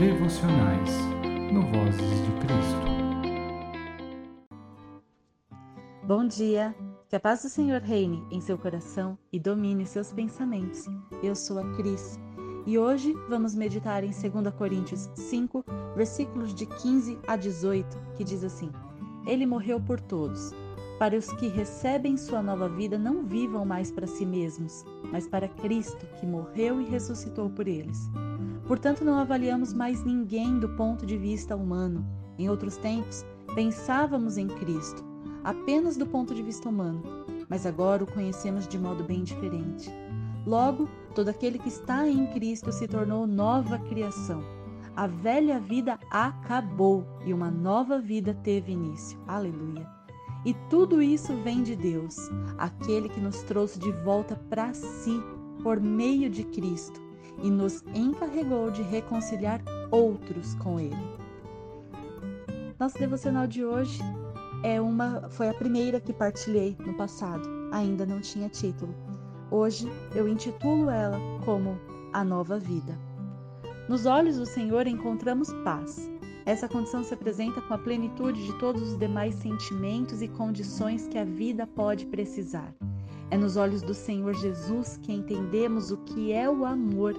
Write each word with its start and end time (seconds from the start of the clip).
devocionais 0.00 0.88
no 1.52 1.60
Vozes 1.60 2.24
de 2.24 2.32
Cristo. 2.40 2.86
Bom 6.02 6.26
dia! 6.26 6.74
Que 7.06 7.16
a 7.16 7.20
paz 7.20 7.42
do 7.42 7.50
Senhor 7.50 7.82
reine 7.82 8.24
em 8.30 8.40
seu 8.40 8.56
coração 8.56 9.18
e 9.30 9.38
domine 9.38 9.84
seus 9.84 10.10
pensamentos. 10.10 10.86
Eu 11.22 11.36
sou 11.36 11.58
a 11.58 11.76
Cris 11.76 12.18
e 12.66 12.78
hoje 12.78 13.14
vamos 13.28 13.54
meditar 13.54 14.02
em 14.02 14.10
2 14.10 14.54
Coríntios 14.54 15.10
5, 15.14 15.62
versículos 15.94 16.54
de 16.54 16.64
15 16.64 17.18
a 17.28 17.36
18, 17.36 17.86
que 18.16 18.24
diz 18.24 18.42
assim: 18.42 18.72
Ele 19.26 19.44
morreu 19.44 19.78
por 19.78 20.00
todos, 20.00 20.54
para 20.98 21.14
os 21.14 21.30
que 21.34 21.46
recebem 21.46 22.16
sua 22.16 22.42
nova 22.42 22.70
vida 22.70 22.96
não 22.96 23.26
vivam 23.26 23.66
mais 23.66 23.92
para 23.92 24.06
si 24.06 24.24
mesmos, 24.24 24.82
mas 25.12 25.28
para 25.28 25.46
Cristo, 25.46 26.06
que 26.18 26.24
morreu 26.24 26.80
e 26.80 26.86
ressuscitou 26.86 27.50
por 27.50 27.68
eles. 27.68 28.10
Portanto, 28.70 29.04
não 29.04 29.18
avaliamos 29.18 29.74
mais 29.74 30.04
ninguém 30.04 30.60
do 30.60 30.68
ponto 30.68 31.04
de 31.04 31.16
vista 31.16 31.56
humano. 31.56 32.06
Em 32.38 32.48
outros 32.48 32.76
tempos, 32.76 33.26
pensávamos 33.52 34.38
em 34.38 34.46
Cristo 34.46 35.04
apenas 35.42 35.96
do 35.96 36.06
ponto 36.06 36.32
de 36.32 36.40
vista 36.40 36.68
humano, 36.68 37.02
mas 37.48 37.66
agora 37.66 38.04
o 38.04 38.06
conhecemos 38.06 38.68
de 38.68 38.78
modo 38.78 39.02
bem 39.02 39.24
diferente. 39.24 39.90
Logo, 40.46 40.88
todo 41.16 41.30
aquele 41.30 41.58
que 41.58 41.66
está 41.66 42.06
em 42.06 42.28
Cristo 42.28 42.70
se 42.70 42.86
tornou 42.86 43.26
nova 43.26 43.76
criação. 43.76 44.40
A 44.94 45.08
velha 45.08 45.58
vida 45.58 45.98
acabou 46.08 47.04
e 47.26 47.34
uma 47.34 47.50
nova 47.50 47.98
vida 47.98 48.34
teve 48.44 48.70
início. 48.70 49.18
Aleluia. 49.26 49.84
E 50.44 50.54
tudo 50.68 51.02
isso 51.02 51.34
vem 51.42 51.64
de 51.64 51.74
Deus, 51.74 52.14
aquele 52.56 53.08
que 53.08 53.20
nos 53.20 53.42
trouxe 53.42 53.80
de 53.80 53.90
volta 53.90 54.36
para 54.48 54.72
si 54.74 55.20
por 55.60 55.80
meio 55.80 56.30
de 56.30 56.44
Cristo 56.44 57.09
e 57.42 57.50
nos 57.50 57.84
encarregou 57.94 58.70
de 58.70 58.82
reconciliar 58.82 59.60
outros 59.90 60.54
com 60.54 60.78
Ele. 60.78 61.20
Nosso 62.78 62.98
devocional 62.98 63.46
de 63.46 63.64
hoje 63.64 64.00
é 64.62 64.80
uma, 64.80 65.28
foi 65.30 65.48
a 65.48 65.54
primeira 65.54 66.00
que 66.00 66.12
partilhei 66.12 66.76
no 66.86 66.94
passado, 66.94 67.48
ainda 67.72 68.06
não 68.06 68.20
tinha 68.20 68.48
título. 68.48 68.94
Hoje 69.50 69.90
eu 70.14 70.28
intitulo 70.28 70.88
ela 70.90 71.18
como 71.44 71.78
A 72.12 72.22
Nova 72.22 72.58
Vida. 72.58 72.96
Nos 73.88 74.06
olhos 74.06 74.36
do 74.36 74.46
Senhor 74.46 74.86
encontramos 74.86 75.52
paz. 75.64 76.10
Essa 76.46 76.68
condição 76.68 77.02
se 77.02 77.12
apresenta 77.12 77.60
com 77.60 77.74
a 77.74 77.78
plenitude 77.78 78.44
de 78.46 78.58
todos 78.58 78.82
os 78.82 78.98
demais 78.98 79.34
sentimentos 79.34 80.22
e 80.22 80.28
condições 80.28 81.06
que 81.06 81.18
a 81.18 81.24
vida 81.24 81.66
pode 81.66 82.06
precisar. 82.06 82.74
É 83.30 83.36
nos 83.36 83.56
olhos 83.56 83.82
do 83.82 83.94
Senhor 83.94 84.34
Jesus 84.34 84.98
que 85.02 85.12
entendemos 85.12 85.90
o 85.90 85.98
que 85.98 86.32
é 86.32 86.48
o 86.48 86.64
amor, 86.64 87.14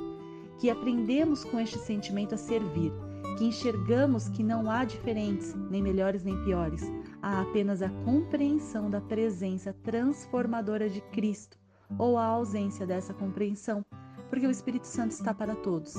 que 0.61 0.69
aprendemos 0.69 1.43
com 1.43 1.59
este 1.59 1.79
sentimento 1.79 2.35
a 2.35 2.37
servir, 2.37 2.93
que 3.35 3.45
enxergamos 3.45 4.29
que 4.29 4.43
não 4.43 4.69
há 4.69 4.85
diferentes, 4.85 5.55
nem 5.71 5.81
melhores 5.81 6.23
nem 6.23 6.37
piores, 6.43 6.83
há 7.19 7.41
apenas 7.41 7.81
a 7.81 7.89
compreensão 8.05 8.87
da 8.87 9.01
presença 9.01 9.73
transformadora 9.83 10.87
de 10.87 11.01
Cristo 11.01 11.57
ou 11.97 12.15
a 12.15 12.25
ausência 12.25 12.85
dessa 12.85 13.11
compreensão, 13.11 13.83
porque 14.29 14.45
o 14.45 14.51
Espírito 14.51 14.85
Santo 14.85 15.13
está 15.13 15.33
para 15.33 15.55
todos. 15.55 15.95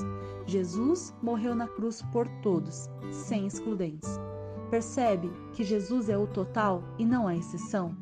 Jesus 0.47 1.13
morreu 1.21 1.53
na 1.53 1.67
cruz 1.67 2.01
por 2.13 2.25
todos, 2.41 2.89
sem 3.11 3.45
excludentes. 3.45 4.17
Percebe 4.71 5.29
que 5.51 5.65
Jesus 5.65 6.07
é 6.07 6.17
o 6.17 6.25
total 6.25 6.81
e 6.97 7.03
não 7.03 7.27
a 7.27 7.35
exceção? 7.35 7.97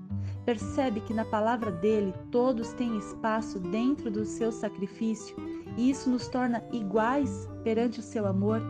Percebe 0.45 1.01
que 1.01 1.13
na 1.13 1.25
palavra 1.25 1.71
dele 1.71 2.13
todos 2.31 2.71
têm 2.73 2.99
espaço 2.99 3.59
dentro 3.59 4.11
do 4.11 4.25
seu 4.25 4.51
sacrifício 4.51 5.35
e 5.77 5.89
isso 5.89 6.09
nos 6.09 6.27
torna 6.27 6.63
iguais 6.71 7.47
perante 7.63 7.99
o 7.99 8.03
seu 8.03 8.25
amor? 8.25 8.61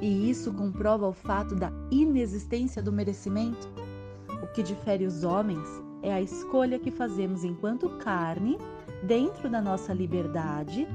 E 0.00 0.30
isso 0.30 0.52
comprova 0.52 1.06
o 1.06 1.12
fato 1.12 1.54
da 1.54 1.72
inexistência 1.90 2.82
do 2.82 2.92
merecimento? 2.92 3.68
O 4.42 4.46
que 4.48 4.62
difere 4.62 5.04
os 5.06 5.24
homens 5.24 5.66
é 6.02 6.12
a 6.12 6.20
escolha 6.20 6.78
que 6.78 6.90
fazemos 6.90 7.44
enquanto 7.44 7.88
carne, 7.98 8.58
dentro 9.02 9.50
da 9.50 9.60
nossa 9.60 9.92
liberdade, 9.92 10.86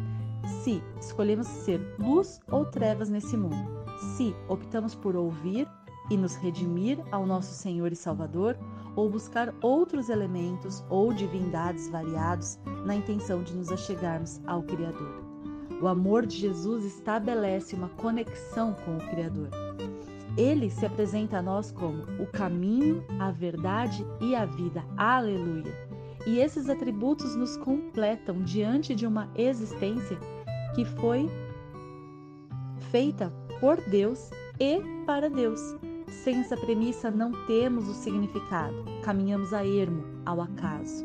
se 0.63 0.81
escolhemos 0.99 1.47
ser 1.47 1.79
luz 1.99 2.39
ou 2.49 2.65
trevas 2.65 3.09
nesse 3.09 3.35
mundo, 3.35 3.83
se 4.15 4.35
optamos 4.47 4.95
por 4.95 5.15
ouvir 5.15 5.67
e 6.09 6.17
nos 6.17 6.35
redimir 6.35 6.99
ao 7.11 7.25
nosso 7.25 7.53
Senhor 7.53 7.91
e 7.91 7.95
Salvador, 7.95 8.57
ou 8.95 9.09
buscar 9.09 9.53
outros 9.61 10.09
elementos 10.09 10.83
ou 10.89 11.13
divindades 11.13 11.89
variados 11.89 12.59
na 12.85 12.95
intenção 12.95 13.43
de 13.43 13.53
nos 13.53 13.71
achegarmos 13.71 14.41
ao 14.45 14.63
Criador. 14.63 15.23
O 15.81 15.87
amor 15.87 16.25
de 16.25 16.37
Jesus 16.37 16.85
estabelece 16.85 17.75
uma 17.75 17.89
conexão 17.89 18.73
com 18.85 18.97
o 18.97 19.09
Criador. 19.09 19.49
Ele 20.37 20.69
se 20.69 20.85
apresenta 20.85 21.37
a 21.37 21.41
nós 21.41 21.71
como 21.71 22.03
o 22.21 22.25
caminho, 22.27 23.03
a 23.19 23.31
verdade 23.31 24.05
e 24.19 24.35
a 24.35 24.45
vida. 24.45 24.83
Aleluia! 24.97 25.71
E 26.25 26.39
esses 26.39 26.69
atributos 26.69 27.35
nos 27.35 27.57
completam 27.57 28.41
diante 28.43 28.95
de 28.95 29.05
uma 29.05 29.29
existência 29.35 30.17
que 30.73 30.85
foi 30.85 31.29
feita 32.89 33.31
por 33.59 33.77
Deus 33.89 34.29
e 34.59 34.81
para 35.05 35.29
Deus. 35.29 35.59
Sem 36.23 36.39
essa 36.39 36.55
premissa, 36.55 37.11
não 37.11 37.31
temos 37.45 37.87
o 37.89 37.93
significado, 37.93 38.75
caminhamos 39.03 39.53
a 39.53 39.65
ermo, 39.65 40.03
ao 40.25 40.41
acaso. 40.41 41.03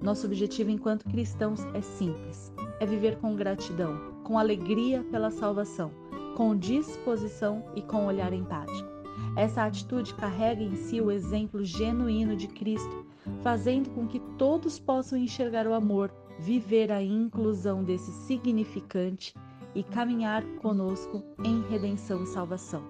Nosso 0.00 0.26
objetivo 0.26 0.70
enquanto 0.70 1.08
cristãos 1.08 1.64
é 1.74 1.80
simples: 1.80 2.52
é 2.78 2.86
viver 2.86 3.16
com 3.16 3.34
gratidão, 3.34 3.98
com 4.22 4.38
alegria 4.38 5.04
pela 5.10 5.30
salvação 5.30 5.90
com 6.36 6.56
disposição 6.56 7.64
e 7.74 7.82
com 7.82 8.06
olhar 8.06 8.32
empático. 8.32 8.88
Essa 9.36 9.64
atitude 9.64 10.14
carrega 10.14 10.62
em 10.62 10.74
si 10.74 11.00
o 11.00 11.10
exemplo 11.10 11.64
genuíno 11.64 12.36
de 12.36 12.48
Cristo, 12.48 13.06
fazendo 13.42 13.90
com 13.90 14.06
que 14.06 14.20
todos 14.36 14.78
possam 14.78 15.18
enxergar 15.18 15.66
o 15.66 15.74
amor, 15.74 16.12
viver 16.38 16.90
a 16.90 17.02
inclusão 17.02 17.84
desse 17.84 18.10
significante 18.26 19.34
e 19.74 19.82
caminhar 19.82 20.42
conosco 20.60 21.22
em 21.44 21.62
redenção 21.68 22.22
e 22.24 22.26
salvação. 22.26 22.82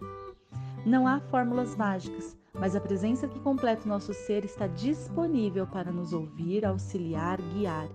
Não 0.84 1.06
há 1.06 1.20
fórmulas 1.20 1.76
mágicas, 1.76 2.37
mas 2.53 2.75
a 2.75 2.81
presença 2.81 3.28
que 3.28 3.38
completa 3.38 3.84
o 3.84 3.88
nosso 3.88 4.12
ser 4.12 4.44
está 4.44 4.66
disponível 4.66 5.66
para 5.66 5.93
nos 5.93 6.12
ouvir, 6.12 6.65
auxiliar, 6.65 7.41
guiar, 7.41 7.88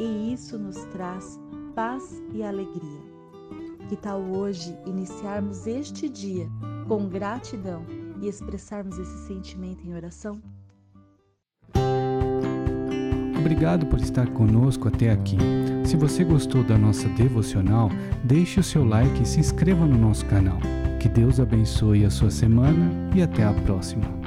e 0.00 0.32
isso 0.32 0.58
nos 0.58 0.76
traz 0.86 1.40
paz 1.74 2.20
e 2.34 2.42
alegria. 2.42 3.00
Que 3.88 3.96
tal 3.96 4.20
hoje 4.20 4.76
iniciarmos 4.86 5.66
este 5.66 6.08
dia 6.08 6.48
com 6.88 7.08
gratidão 7.08 7.84
e 8.20 8.28
expressarmos 8.28 8.98
esse 8.98 9.26
sentimento 9.26 9.86
em 9.86 9.94
oração? 9.94 10.40
Obrigado 13.38 13.86
por 13.86 14.00
estar 14.00 14.28
conosco 14.30 14.88
até 14.88 15.10
aqui. 15.10 15.36
Se 15.84 15.96
você 15.96 16.24
gostou 16.24 16.64
da 16.64 16.78
nossa 16.78 17.08
devocional, 17.08 17.88
deixe 18.24 18.58
o 18.58 18.62
seu 18.62 18.84
like 18.84 19.22
e 19.22 19.26
se 19.26 19.40
inscreva 19.40 19.84
no 19.84 19.98
nosso 19.98 20.24
canal. 20.26 20.58
Que 21.02 21.08
Deus 21.08 21.40
abençoe 21.40 22.04
a 22.04 22.10
sua 22.10 22.30
semana 22.30 23.10
e 23.12 23.22
até 23.22 23.42
a 23.42 23.52
próxima. 23.52 24.21